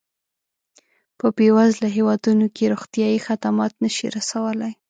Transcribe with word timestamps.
په 1.19 1.25
بېوزله 1.37 1.89
هېوادونو 1.97 2.45
کې 2.55 2.71
روغتیایي 2.73 3.19
خدمات 3.27 3.73
نه 3.83 3.89
شي 3.95 4.07
رسولای. 4.17 4.73